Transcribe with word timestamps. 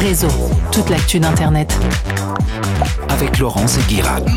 Réseau, 0.00 0.28
toute 0.72 0.90
l'actu 0.90 1.18
d'Internet. 1.18 1.76
Avec 3.08 3.38
Laurence 3.38 3.78
et 3.78 3.82
Guirade. 3.88 4.28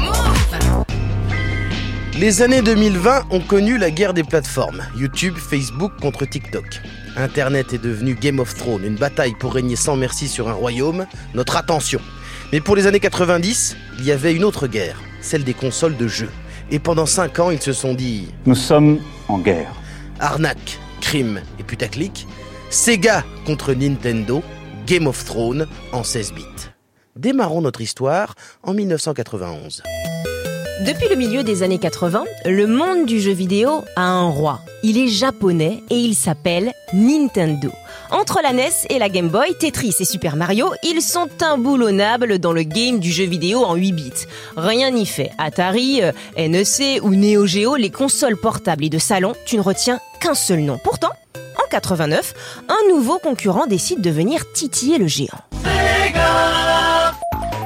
Les 2.17 2.41
années 2.41 2.61
2020 2.61 3.25
ont 3.29 3.39
connu 3.39 3.77
la 3.77 3.91
guerre 3.91 4.13
des 4.13 4.23
plateformes. 4.23 4.81
YouTube, 4.97 5.35
Facebook 5.37 5.93
contre 6.01 6.25
TikTok. 6.25 6.65
Internet 7.15 7.73
est 7.73 7.83
devenu 7.83 8.15
Game 8.15 8.39
of 8.39 8.55
Thrones, 8.55 8.83
une 8.85 8.95
bataille 8.95 9.35
pour 9.39 9.53
régner 9.53 9.75
sans 9.75 9.95
merci 9.95 10.27
sur 10.27 10.49
un 10.49 10.53
royaume. 10.53 11.05
Notre 11.33 11.57
attention. 11.57 11.99
Mais 12.51 12.59
pour 12.59 12.75
les 12.75 12.87
années 12.87 12.99
90, 12.99 13.77
il 13.99 14.05
y 14.05 14.11
avait 14.11 14.33
une 14.33 14.43
autre 14.43 14.67
guerre, 14.67 14.99
celle 15.21 15.43
des 15.43 15.53
consoles 15.53 15.97
de 15.97 16.07
jeux. 16.07 16.31
Et 16.71 16.79
pendant 16.79 17.05
5 17.05 17.39
ans, 17.39 17.51
ils 17.51 17.61
se 17.61 17.73
sont 17.73 17.93
dit 17.93 18.29
Nous 18.45 18.55
sommes 18.55 18.99
en 19.27 19.37
guerre. 19.37 19.73
arnaque, 20.19 20.79
crime 21.01 21.41
et 21.59 21.63
putaclic. 21.63 22.27
Sega 22.69 23.23
contre 23.45 23.73
Nintendo, 23.73 24.41
Game 24.91 25.07
of 25.07 25.23
Thrones 25.23 25.67
en 25.93 26.03
16 26.03 26.33
bits. 26.33 26.43
Démarrons 27.15 27.61
notre 27.61 27.79
histoire 27.79 28.35
en 28.61 28.73
1991. 28.73 29.83
Depuis 30.85 31.07
le 31.07 31.15
milieu 31.15 31.43
des 31.43 31.63
années 31.63 31.79
80, 31.79 32.25
le 32.45 32.67
monde 32.67 33.05
du 33.05 33.21
jeu 33.21 33.31
vidéo 33.31 33.85
a 33.95 34.01
un 34.01 34.27
roi. 34.27 34.59
Il 34.83 34.97
est 34.97 35.07
japonais 35.07 35.81
et 35.89 35.95
il 35.95 36.13
s'appelle 36.13 36.73
Nintendo. 36.91 37.69
Entre 38.09 38.41
la 38.43 38.51
NES 38.51 38.67
et 38.89 38.99
la 38.99 39.07
Game 39.07 39.29
Boy, 39.29 39.55
Tetris 39.57 39.95
et 40.01 40.03
Super 40.03 40.35
Mario, 40.35 40.73
ils 40.83 41.01
sont 41.01 41.29
imboulonnables 41.39 42.39
dans 42.39 42.51
le 42.51 42.63
game 42.63 42.99
du 42.99 43.13
jeu 43.13 43.23
vidéo 43.23 43.63
en 43.63 43.75
8 43.75 43.91
bits. 43.93 44.25
Rien 44.57 44.91
n'y 44.91 45.05
fait. 45.05 45.31
Atari, 45.37 46.01
euh, 46.03 46.11
NEC 46.35 47.01
ou 47.01 47.15
Neo 47.15 47.45
Geo, 47.45 47.77
les 47.77 47.91
consoles 47.91 48.35
portables 48.35 48.83
et 48.83 48.89
de 48.89 48.99
salon, 48.99 49.35
tu 49.45 49.55
ne 49.55 49.61
retiens 49.61 50.01
qu'un 50.19 50.33
seul 50.35 50.59
nom. 50.59 50.77
Pourtant, 50.83 51.11
en 51.71 51.79
89, 51.79 52.33
un 52.67 52.93
nouveau 52.93 53.17
concurrent 53.17 53.65
décide 53.65 54.01
de 54.01 54.09
venir 54.09 54.51
titiller 54.51 54.97
le 54.97 55.07
géant. 55.07 55.29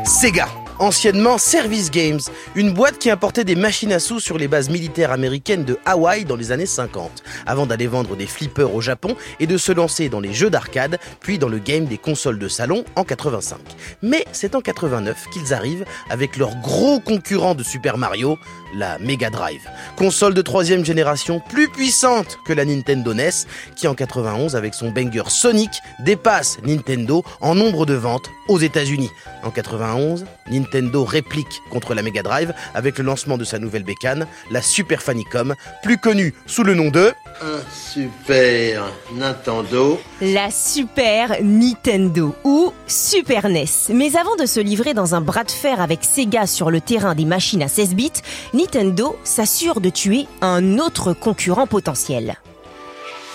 Sega, 0.03 0.47
anciennement 0.79 1.37
Service 1.37 1.91
Games, 1.91 2.19
une 2.55 2.73
boîte 2.73 2.97
qui 2.97 3.09
importait 3.09 3.43
des 3.43 3.55
machines 3.55 3.93
à 3.93 3.99
sous 3.99 4.19
sur 4.19 4.37
les 4.37 4.47
bases 4.47 4.69
militaires 4.69 5.11
américaines 5.11 5.63
de 5.63 5.77
Hawaï 5.85 6.25
dans 6.25 6.35
les 6.35 6.51
années 6.51 6.65
50, 6.65 7.23
avant 7.45 7.65
d'aller 7.65 7.87
vendre 7.87 8.15
des 8.15 8.27
flippers 8.27 8.73
au 8.73 8.81
Japon 8.81 9.15
et 9.39 9.47
de 9.47 9.57
se 9.57 9.71
lancer 9.71 10.09
dans 10.09 10.19
les 10.19 10.33
jeux 10.33 10.49
d'arcade, 10.49 10.99
puis 11.21 11.39
dans 11.39 11.47
le 11.47 11.59
game 11.59 11.85
des 11.85 11.97
consoles 11.97 12.39
de 12.39 12.47
salon 12.47 12.83
en 12.95 13.03
85. 13.03 13.59
Mais 14.01 14.25
c'est 14.31 14.55
en 14.55 14.61
89 14.61 15.29
qu'ils 15.31 15.53
arrivent 15.53 15.85
avec 16.09 16.37
leur 16.37 16.55
gros 16.57 16.99
concurrent 16.99 17.55
de 17.55 17.63
Super 17.63 17.97
Mario, 17.97 18.37
la 18.75 18.99
Mega 18.99 19.29
Drive, 19.29 19.67
console 19.95 20.33
de 20.33 20.41
troisième 20.41 20.83
génération 20.83 21.41
plus 21.49 21.69
puissante 21.69 22.37
que 22.45 22.53
la 22.53 22.65
Nintendo 22.65 23.13
NES, 23.13 23.45
qui 23.75 23.87
en 23.87 23.95
91 23.95 24.55
avec 24.55 24.73
son 24.73 24.91
banger 24.91 25.29
Sonic 25.29 25.71
dépasse 25.99 26.57
Nintendo 26.63 27.23
en 27.41 27.55
nombre 27.55 27.85
de 27.85 27.93
ventes 27.93 28.29
aux 28.47 28.59
États-Unis. 28.59 29.09
En 29.43 29.51
91, 29.51 30.25
Nintendo 30.49 30.64
réplique 31.03 31.61
contre 31.69 31.93
la 31.93 32.01
Mega 32.01 32.23
Drive 32.23 32.53
avec 32.73 32.97
le 32.97 33.03
lancement 33.03 33.37
de 33.37 33.43
sa 33.43 33.59
nouvelle 33.59 33.83
bécane, 33.83 34.27
la 34.51 34.61
Super 34.61 35.01
Famicom, 35.01 35.55
plus 35.83 35.97
connue 35.97 36.33
sous 36.45 36.63
le 36.63 36.75
nom 36.75 36.89
de 36.89 37.13
Un 37.41 37.59
super 37.71 38.83
Nintendo. 39.13 39.99
La 40.21 40.51
Super 40.51 41.37
Nintendo 41.41 42.35
ou 42.43 42.73
Super 42.87 43.49
NES. 43.49 43.65
Mais 43.89 44.15
avant 44.15 44.35
de 44.35 44.45
se 44.45 44.59
livrer 44.59 44.93
dans 44.93 45.15
un 45.15 45.21
bras 45.21 45.43
de 45.43 45.51
fer 45.51 45.81
avec 45.81 46.03
Sega 46.03 46.47
sur 46.47 46.71
le 46.71 46.81
terrain 46.81 47.15
des 47.15 47.25
machines 47.25 47.63
à 47.63 47.67
16 47.67 47.95
bits, 47.95 48.11
Nintendo 48.53 49.15
s'assure 49.23 49.81
de 49.81 49.89
tuer 49.89 50.27
un 50.41 50.79
autre 50.79 51.13
concurrent 51.13 51.67
potentiel. 51.67 52.37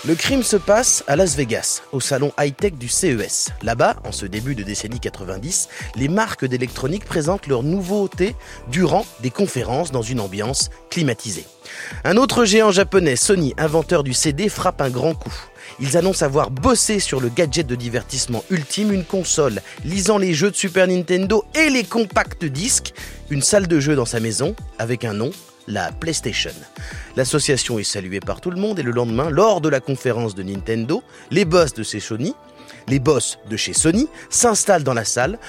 Le 0.03 0.15
crime 0.15 0.41
se 0.41 0.57
passe 0.57 1.03
à 1.05 1.15
Las 1.15 1.35
Vegas, 1.35 1.83
au 1.91 1.99
salon 1.99 2.31
high-tech 2.39 2.73
du 2.73 2.87
CES. 2.87 3.49
Là-bas, 3.61 3.97
en 4.03 4.11
ce 4.11 4.25
début 4.25 4.55
de 4.55 4.63
décennie 4.63 4.99
90, 4.99 5.69
les 5.95 6.07
marques 6.07 6.43
d'électronique 6.43 7.05
présentent 7.05 7.45
leurs 7.45 7.61
nouveautés 7.61 8.35
durant 8.71 9.05
des 9.21 9.29
conférences 9.29 9.91
dans 9.91 10.01
une 10.01 10.19
ambiance 10.19 10.71
climatisée. 10.89 11.45
Un 12.03 12.17
autre 12.17 12.45
géant 12.45 12.71
japonais, 12.71 13.15
Sony, 13.15 13.53
inventeur 13.59 14.03
du 14.03 14.13
CD, 14.13 14.49
frappe 14.49 14.81
un 14.81 14.89
grand 14.89 15.13
coup. 15.13 15.35
Ils 15.79 15.97
annoncent 15.97 16.25
avoir 16.25 16.49
bossé 16.49 16.99
sur 16.99 17.21
le 17.21 17.29
gadget 17.29 17.67
de 17.67 17.75
divertissement 17.75 18.43
ultime, 18.49 18.91
une 18.91 19.05
console 19.05 19.61
lisant 19.85 20.17
les 20.17 20.33
jeux 20.33 20.49
de 20.49 20.55
Super 20.55 20.87
Nintendo 20.87 21.45
et 21.53 21.69
les 21.69 21.83
compacts 21.83 22.43
disques, 22.43 22.95
une 23.29 23.43
salle 23.43 23.67
de 23.67 23.79
jeu 23.79 23.95
dans 23.95 24.05
sa 24.05 24.19
maison 24.19 24.55
avec 24.79 25.05
un 25.05 25.13
nom, 25.13 25.29
la 25.67 25.91
PlayStation. 25.91 26.51
L'association 27.15 27.79
est 27.79 27.83
saluée 27.83 28.19
par 28.19 28.41
tout 28.41 28.51
le 28.51 28.59
monde 28.59 28.79
et 28.79 28.83
le 28.83 28.91
lendemain, 28.91 29.29
lors 29.29 29.61
de 29.61 29.69
la 29.69 29.79
conférence 29.79 30.35
de 30.35 30.43
Nintendo, 30.43 31.03
les 31.29 31.45
boss 31.45 31.73
de 31.73 31.83
chez 31.83 31.99
Sony, 31.99 32.33
les 32.87 32.99
boss 32.99 33.37
de 33.49 33.57
chez 33.57 33.73
Sony 33.73 34.07
s'installent 34.29 34.83
dans 34.83 34.93
la 34.93 35.05
salle 35.05 35.39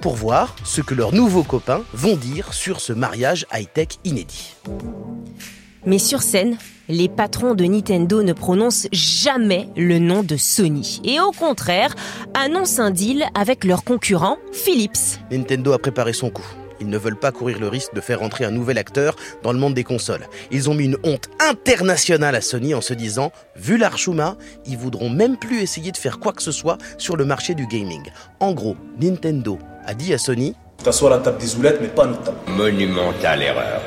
pour 0.00 0.16
voir 0.16 0.56
ce 0.64 0.80
que 0.80 0.94
leurs 0.94 1.12
nouveaux 1.12 1.44
copains 1.44 1.82
vont 1.92 2.16
dire 2.16 2.52
sur 2.52 2.80
ce 2.80 2.92
mariage 2.92 3.46
high-tech 3.52 3.88
inédit. 4.04 4.56
Mais 5.86 5.98
sur 5.98 6.22
scène, 6.22 6.58
les 6.88 7.08
patrons 7.08 7.54
de 7.54 7.64
Nintendo 7.64 8.22
ne 8.22 8.32
prononcent 8.32 8.88
jamais 8.92 9.68
le 9.76 9.98
nom 9.98 10.22
de 10.22 10.36
Sony. 10.36 11.00
Et 11.04 11.20
au 11.20 11.32
contraire, 11.32 11.94
annoncent 12.34 12.82
un 12.82 12.90
deal 12.90 13.24
avec 13.34 13.64
leur 13.64 13.84
concurrent, 13.84 14.36
Philips. 14.52 15.18
Nintendo 15.30 15.72
a 15.72 15.78
préparé 15.78 16.12
son 16.12 16.30
coup. 16.30 16.46
Ils 16.82 16.88
ne 16.88 16.98
veulent 16.98 17.14
pas 17.18 17.30
courir 17.30 17.60
le 17.60 17.68
risque 17.68 17.94
de 17.94 18.00
faire 18.00 18.22
entrer 18.24 18.44
un 18.44 18.50
nouvel 18.50 18.76
acteur 18.76 19.14
dans 19.44 19.52
le 19.52 19.58
monde 19.60 19.72
des 19.74 19.84
consoles. 19.84 20.26
Ils 20.50 20.68
ont 20.68 20.74
mis 20.74 20.86
une 20.86 20.96
honte 21.04 21.28
internationale 21.38 22.34
à 22.34 22.40
Sony 22.40 22.74
en 22.74 22.80
se 22.80 22.92
disant, 22.92 23.30
vu 23.54 23.76
l'Archuma, 23.78 24.36
ils 24.66 24.76
voudront 24.76 25.08
même 25.08 25.36
plus 25.36 25.60
essayer 25.62 25.92
de 25.92 25.96
faire 25.96 26.18
quoi 26.18 26.32
que 26.32 26.42
ce 26.42 26.50
soit 26.50 26.78
sur 26.98 27.16
le 27.16 27.24
marché 27.24 27.54
du 27.54 27.68
gaming. 27.68 28.02
En 28.40 28.50
gros, 28.52 28.76
Nintendo 29.00 29.60
a 29.86 29.94
dit 29.94 30.12
à 30.12 30.18
Sony, 30.18 30.56
T'assois 30.82 31.14
à 31.14 31.18
la 31.18 31.22
table 31.22 31.38
des 31.38 31.54
oulettes, 31.54 31.78
mais 31.80 31.86
pas 31.86 32.02
à 32.02 32.06
notre 32.08 32.24
table. 32.24 32.38
Monumentale 32.48 33.42
erreur. 33.42 33.80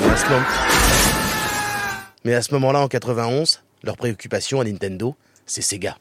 Mais 0.00 0.10
à 0.12 0.16
ce 0.16 0.24
moment- 0.28 0.46
Mais 2.24 2.34
à 2.34 2.42
ce 2.42 2.52
moment-là, 2.54 2.80
en 2.80 2.88
91, 2.88 3.62
leur 3.84 3.96
préoccupation 3.96 4.60
à 4.60 4.64
Nintendo, 4.64 5.14
c'est 5.46 5.62
Sega. 5.62 5.96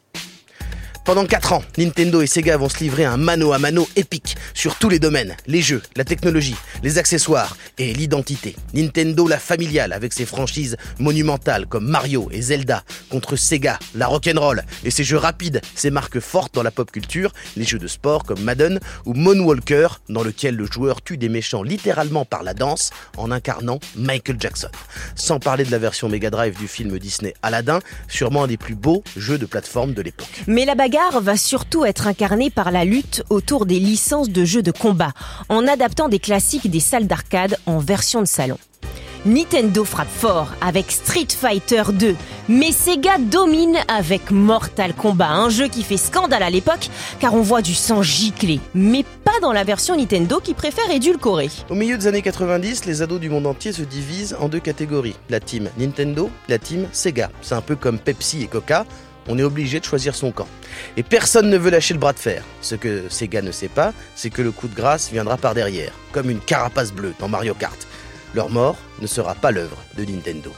Pendant 1.05 1.27
4 1.27 1.53
ans, 1.53 1.63
Nintendo 1.77 2.23
et 2.23 2.25
Sega 2.25 2.57
vont 2.57 2.67
se 2.67 2.79
livrer 2.79 3.05
un 3.05 3.17
mano 3.17 3.53
à 3.53 3.59
mano 3.59 3.87
épique 3.95 4.35
sur 4.55 4.75
tous 4.79 4.89
les 4.89 4.97
domaines, 4.97 5.37
les 5.45 5.61
jeux, 5.61 5.83
la 5.95 6.03
technologie, 6.03 6.55
les 6.81 6.97
accessoires 6.97 7.57
et 7.77 7.93
l'identité. 7.93 8.55
Nintendo 8.73 9.27
la 9.27 9.37
familiale 9.37 9.93
avec 9.93 10.13
ses 10.13 10.25
franchises 10.25 10.77
monumentales 10.97 11.67
comme 11.67 11.87
Mario 11.87 12.27
et 12.31 12.41
Zelda 12.41 12.83
contre 13.11 13.35
Sega, 13.35 13.77
la 13.93 14.07
rock'n'roll 14.07 14.63
et 14.83 14.89
ses 14.89 15.03
jeux 15.03 15.17
rapides, 15.17 15.61
ses 15.75 15.91
marques 15.91 16.19
fortes 16.19 16.55
dans 16.55 16.63
la 16.63 16.71
pop 16.71 16.89
culture, 16.89 17.33
les 17.55 17.65
jeux 17.65 17.77
de 17.77 17.87
sport 17.87 18.23
comme 18.23 18.41
Madden 18.41 18.79
ou 19.05 19.13
Moonwalker 19.13 20.01
dans 20.09 20.23
lequel 20.23 20.55
le 20.55 20.65
joueur 20.65 21.03
tue 21.03 21.17
des 21.17 21.29
méchants 21.29 21.61
littéralement 21.61 22.25
par 22.25 22.41
la 22.41 22.55
danse 22.55 22.89
en 23.17 23.29
incarnant 23.29 23.79
Michael 23.95 24.37
Jackson. 24.39 24.69
Sans 25.13 25.39
parler 25.39 25.65
de 25.65 25.71
la 25.71 25.77
version 25.77 26.09
Mega 26.09 26.31
Drive 26.31 26.57
du 26.57 26.67
film 26.67 26.97
Disney 26.97 27.35
Aladdin, 27.43 27.79
sûrement 28.07 28.45
un 28.45 28.47
des 28.47 28.57
plus 28.57 28.73
beaux 28.73 29.03
jeux 29.15 29.37
de 29.37 29.45
plateforme 29.45 29.93
de 29.93 30.01
l'époque. 30.01 30.43
Mais 30.47 30.65
la 30.65 30.73
va 31.21 31.35
surtout 31.37 31.85
être 31.85 32.07
incarnée 32.07 32.49
par 32.49 32.71
la 32.71 32.85
lutte 32.85 33.23
autour 33.29 33.65
des 33.65 33.79
licences 33.79 34.29
de 34.29 34.45
jeux 34.45 34.61
de 34.61 34.71
combat, 34.71 35.11
en 35.49 35.67
adaptant 35.67 36.07
des 36.07 36.19
classiques 36.19 36.69
des 36.69 36.79
salles 36.79 37.07
d'arcade 37.07 37.57
en 37.65 37.79
version 37.79 38.21
de 38.21 38.27
salon. 38.27 38.57
Nintendo 39.25 39.83
frappe 39.83 40.09
fort 40.09 40.49
avec 40.61 40.91
Street 40.91 41.27
Fighter 41.29 41.83
2, 41.91 42.15
mais 42.47 42.71
Sega 42.71 43.17
domine 43.17 43.77
avec 43.87 44.29
Mortal 44.31 44.93
Kombat, 44.93 45.29
un 45.29 45.49
jeu 45.49 45.67
qui 45.67 45.83
fait 45.83 45.97
scandale 45.97 46.43
à 46.43 46.49
l'époque 46.49 46.89
car 47.19 47.33
on 47.33 47.41
voit 47.41 47.63
du 47.63 47.73
sang 47.73 48.03
gicler, 48.03 48.59
mais 48.75 49.03
pas 49.23 49.39
dans 49.41 49.51
la 49.51 49.63
version 49.63 49.97
Nintendo 49.97 50.39
qui 50.39 50.53
préfère 50.53 50.89
édulcorer. 50.91 51.49
Au 51.69 51.75
milieu 51.75 51.97
des 51.97 52.07
années 52.07 52.21
90, 52.21 52.85
les 52.85 53.01
ados 53.01 53.19
du 53.19 53.29
monde 53.29 53.47
entier 53.47 53.73
se 53.73 53.81
divisent 53.81 54.37
en 54.39 54.47
deux 54.47 54.59
catégories. 54.59 55.15
La 55.29 55.39
team 55.39 55.69
Nintendo, 55.77 56.29
la 56.47 56.59
team 56.59 56.87
Sega. 56.91 57.31
C'est 57.41 57.55
un 57.55 57.61
peu 57.61 57.75
comme 57.75 57.97
Pepsi 57.97 58.43
et 58.43 58.47
Coca. 58.47 58.85
On 59.27 59.37
est 59.37 59.43
obligé 59.43 59.79
de 59.79 59.85
choisir 59.85 60.15
son 60.15 60.31
camp. 60.31 60.47
Et 60.97 61.03
personne 61.03 61.49
ne 61.49 61.57
veut 61.57 61.71
lâcher 61.71 61.93
le 61.93 61.99
bras 61.99 62.13
de 62.13 62.19
fer. 62.19 62.43
Ce 62.61 62.75
que 62.75 63.09
Sega 63.09 63.41
ne 63.41 63.51
sait 63.51 63.67
pas, 63.67 63.93
c'est 64.15 64.29
que 64.29 64.41
le 64.41 64.51
coup 64.51 64.67
de 64.67 64.75
grâce 64.75 65.11
viendra 65.11 65.37
par 65.37 65.53
derrière, 65.53 65.93
comme 66.11 66.29
une 66.29 66.39
carapace 66.39 66.91
bleue 66.91 67.13
dans 67.19 67.27
Mario 67.27 67.53
Kart. 67.53 67.87
Leur 68.33 68.49
mort 68.49 68.77
ne 69.01 69.07
sera 69.07 69.33
pas 69.33 69.51
l'œuvre 69.51 69.77
de 69.97 70.05
Nintendo. 70.05 70.51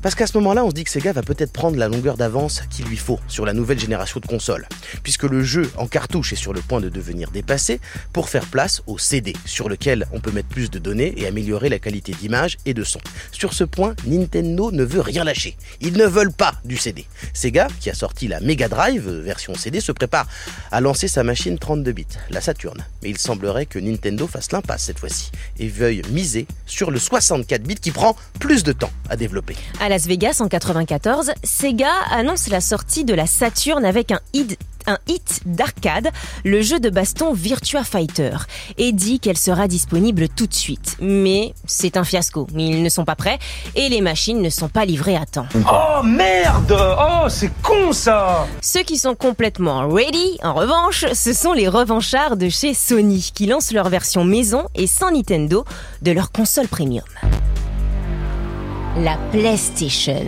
Parce 0.00 0.14
qu'à 0.14 0.28
ce 0.28 0.36
moment-là, 0.38 0.64
on 0.64 0.70
se 0.70 0.74
dit 0.74 0.84
que 0.84 0.90
Sega 0.90 1.12
va 1.12 1.22
peut-être 1.22 1.52
prendre 1.52 1.76
la 1.76 1.88
longueur 1.88 2.16
d'avance 2.16 2.62
qu'il 2.70 2.86
lui 2.86 2.96
faut 2.96 3.18
sur 3.26 3.44
la 3.44 3.52
nouvelle 3.52 3.80
génération 3.80 4.20
de 4.20 4.26
consoles, 4.26 4.68
puisque 5.02 5.24
le 5.24 5.42
jeu 5.42 5.68
en 5.76 5.88
cartouche 5.88 6.32
est 6.32 6.36
sur 6.36 6.52
le 6.52 6.60
point 6.60 6.80
de 6.80 6.88
devenir 6.88 7.32
dépassé 7.32 7.80
pour 8.12 8.28
faire 8.28 8.46
place 8.46 8.80
au 8.86 8.96
CD, 8.96 9.32
sur 9.44 9.68
lequel 9.68 10.06
on 10.12 10.20
peut 10.20 10.30
mettre 10.30 10.48
plus 10.48 10.70
de 10.70 10.78
données 10.78 11.14
et 11.16 11.26
améliorer 11.26 11.68
la 11.68 11.80
qualité 11.80 12.12
d'image 12.12 12.58
et 12.64 12.74
de 12.74 12.84
son. 12.84 13.00
Sur 13.32 13.52
ce 13.54 13.64
point, 13.64 13.96
Nintendo 14.06 14.70
ne 14.70 14.84
veut 14.84 15.00
rien 15.00 15.24
lâcher. 15.24 15.56
Ils 15.80 15.96
ne 15.96 16.06
veulent 16.06 16.32
pas 16.32 16.54
du 16.64 16.76
CD. 16.76 17.04
Sega, 17.32 17.66
qui 17.80 17.90
a 17.90 17.94
sorti 17.94 18.28
la 18.28 18.38
Mega 18.38 18.68
Drive 18.68 19.08
euh, 19.08 19.20
version 19.20 19.54
CD, 19.54 19.80
se 19.80 19.90
prépare 19.90 20.28
à 20.70 20.80
lancer 20.80 21.08
sa 21.08 21.24
machine 21.24 21.58
32 21.58 21.90
bits, 21.90 22.06
la 22.30 22.40
Saturn. 22.40 22.84
Mais 23.02 23.10
il 23.10 23.18
semblerait 23.18 23.66
que 23.66 23.80
Nintendo 23.80 24.28
fasse 24.28 24.52
l'impasse 24.52 24.84
cette 24.84 25.00
fois-ci 25.00 25.32
et 25.58 25.66
veuille 25.66 26.02
miser 26.12 26.46
sur 26.66 26.92
le 26.92 27.00
64 27.00 27.62
bits 27.64 27.74
qui 27.74 27.90
prend 27.90 28.14
plus 28.38 28.62
de 28.62 28.72
temps 28.72 28.92
à 29.10 29.16
développer. 29.16 29.56
À 29.88 29.90
Las 29.90 30.06
Vegas 30.06 30.42
en 30.42 30.48
94, 30.48 31.32
Sega 31.42 31.88
annonce 32.10 32.48
la 32.48 32.60
sortie 32.60 33.06
de 33.06 33.14
la 33.14 33.26
Saturn 33.26 33.86
avec 33.86 34.12
un 34.12 34.20
hit 34.34 34.58
un 34.86 34.98
hit 35.06 35.40
d'arcade, 35.46 36.10
le 36.44 36.60
jeu 36.60 36.78
de 36.78 36.90
baston 36.90 37.32
Virtua 37.32 37.84
Fighter, 37.84 38.36
et 38.76 38.92
dit 38.92 39.18
qu'elle 39.18 39.38
sera 39.38 39.66
disponible 39.66 40.28
tout 40.28 40.46
de 40.46 40.52
suite. 40.52 40.98
Mais 41.00 41.54
c'est 41.64 41.96
un 41.96 42.04
fiasco. 42.04 42.46
Ils 42.54 42.82
ne 42.82 42.88
sont 42.90 43.06
pas 43.06 43.16
prêts 43.16 43.38
et 43.76 43.88
les 43.88 44.02
machines 44.02 44.42
ne 44.42 44.50
sont 44.50 44.68
pas 44.68 44.84
livrées 44.84 45.16
à 45.16 45.24
temps. 45.24 45.46
Oh 45.54 46.02
merde 46.02 46.76
Oh 46.78 47.26
c'est 47.30 47.50
con 47.62 47.92
ça 47.92 48.46
Ceux 48.60 48.82
qui 48.82 48.98
sont 48.98 49.14
complètement 49.14 49.88
ready, 49.88 50.38
en 50.42 50.52
revanche, 50.52 51.06
ce 51.14 51.32
sont 51.32 51.54
les 51.54 51.68
revanchards 51.68 52.36
de 52.36 52.50
chez 52.50 52.74
Sony 52.74 53.30
qui 53.34 53.46
lancent 53.46 53.72
leur 53.72 53.88
version 53.88 54.22
maison 54.22 54.66
et 54.74 54.86
sans 54.86 55.12
Nintendo 55.12 55.64
de 56.02 56.12
leur 56.12 56.30
console 56.30 56.68
premium. 56.68 57.04
La 59.00 59.16
PlayStation. 59.30 60.26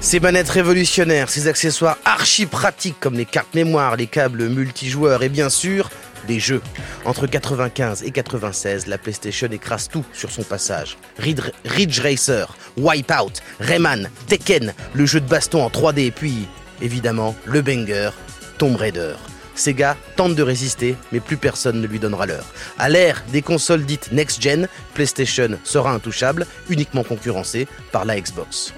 Ces 0.00 0.20
manettes 0.20 0.50
révolutionnaires, 0.50 1.30
ces 1.30 1.46
accessoires 1.46 1.96
archi 2.04 2.44
pratiques 2.44 3.00
comme 3.00 3.14
les 3.14 3.24
cartes 3.24 3.54
mémoire, 3.54 3.96
les 3.96 4.06
câbles 4.06 4.48
multijoueurs 4.50 5.22
et 5.22 5.30
bien 5.30 5.48
sûr 5.48 5.88
des 6.26 6.38
jeux. 6.38 6.60
Entre 7.06 7.26
95 7.26 8.02
et 8.02 8.10
96, 8.10 8.86
la 8.86 8.98
PlayStation 8.98 9.48
écrase 9.50 9.88
tout 9.88 10.04
sur 10.12 10.30
son 10.30 10.42
passage. 10.42 10.98
Ridge, 11.18 11.40
Ridge 11.64 12.00
Racer, 12.00 12.54
Wipeout, 12.76 13.40
Rayman, 13.60 14.10
Tekken, 14.26 14.74
le 14.92 15.06
jeu 15.06 15.20
de 15.20 15.28
baston 15.28 15.62
en 15.62 15.70
3D 15.70 16.00
et 16.00 16.10
puis 16.10 16.48
évidemment 16.82 17.34
le 17.46 17.62
banger 17.62 18.10
Tomb 18.58 18.76
Raider. 18.76 19.14
Sega 19.58 19.96
tente 20.16 20.34
de 20.34 20.42
résister, 20.42 20.96
mais 21.12 21.20
plus 21.20 21.36
personne 21.36 21.80
ne 21.80 21.86
lui 21.86 21.98
donnera 21.98 22.26
l'heure. 22.26 22.46
À 22.78 22.88
l'ère 22.88 23.22
des 23.32 23.42
consoles 23.42 23.84
dites 23.84 24.12
next-gen, 24.12 24.68
PlayStation 24.94 25.58
sera 25.64 25.92
intouchable, 25.92 26.46
uniquement 26.68 27.04
concurrencée 27.04 27.66
par 27.92 28.04
la 28.04 28.20
Xbox. 28.20 28.72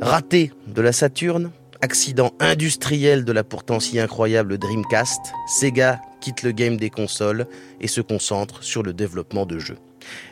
Raté 0.00 0.52
de 0.66 0.82
la 0.82 0.92
Saturn, 0.92 1.50
accident 1.80 2.32
industriel 2.40 3.24
de 3.24 3.32
la 3.32 3.44
pourtant 3.44 3.80
si 3.80 3.98
incroyable 3.98 4.58
Dreamcast, 4.58 5.20
Sega 5.46 6.00
quitte 6.20 6.42
le 6.42 6.52
game 6.52 6.76
des 6.76 6.90
consoles 6.90 7.46
et 7.80 7.86
se 7.86 8.00
concentre 8.00 8.62
sur 8.62 8.82
le 8.82 8.92
développement 8.92 9.46
de 9.46 9.58
jeux. 9.58 9.78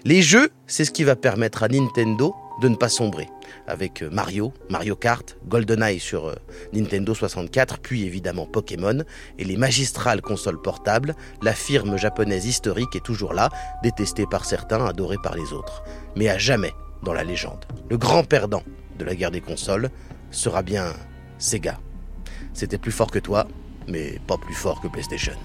Les 0.05 0.23
jeux, 0.23 0.51
c'est 0.67 0.85
ce 0.85 0.91
qui 0.91 1.05
va 1.05 1.17
permettre 1.17 1.63
à 1.63 1.69
Nintendo 1.69 2.35
de 2.61 2.69
ne 2.69 2.77
pas 2.77 2.89
sombrer. 2.89 3.29
Avec 3.67 4.03
Mario, 4.03 4.53
Mario 4.69 4.97
Kart, 4.97 5.37
GoldenEye 5.47 6.01
sur 6.01 6.27
euh, 6.27 6.35
Nintendo 6.73 7.15
64, 7.15 7.79
puis 7.79 8.05
évidemment 8.05 8.47
Pokémon, 8.47 9.05
et 9.39 9.45
les 9.45 9.57
magistrales 9.57 10.23
consoles 10.23 10.61
portables, 10.61 11.15
la 11.43 11.55
firme 11.55 11.97
japonaise 11.97 12.47
historique 12.47 12.97
est 12.97 13.05
toujours 13.05 13.33
là, 13.33 13.49
détestée 13.83 14.27
par 14.27 14.45
certains, 14.45 14.85
adorée 14.85 15.19
par 15.23 15.37
les 15.37 15.53
autres, 15.53 15.85
mais 16.17 16.29
à 16.29 16.39
jamais 16.39 16.73
dans 17.03 17.13
la 17.13 17.25
légende. 17.25 17.65
Le 17.89 17.97
grand 17.97 18.25
perdant 18.25 18.63
de 18.99 19.05
la 19.05 19.15
guerre 19.15 19.31
des 19.31 19.41
consoles 19.41 19.91
sera 20.31 20.63
bien 20.63 20.93
Sega. 21.39 21.79
C'était 22.53 22.79
plus 22.79 22.93
fort 22.93 23.11
que 23.11 23.21
toi, 23.21 23.47
mais 23.87 24.19
pas 24.27 24.37
plus 24.37 24.55
fort 24.55 24.81
que 24.81 24.89
PlayStation. 24.89 25.37